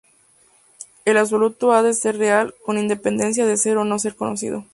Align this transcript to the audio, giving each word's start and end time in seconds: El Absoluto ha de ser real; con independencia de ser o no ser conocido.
El 1.05 1.15
Absoluto 1.17 1.73
ha 1.73 1.83
de 1.83 1.93
ser 1.93 2.17
real; 2.17 2.55
con 2.65 2.79
independencia 2.79 3.45
de 3.45 3.55
ser 3.55 3.77
o 3.77 3.83
no 3.85 3.99
ser 3.99 4.15
conocido. 4.15 4.65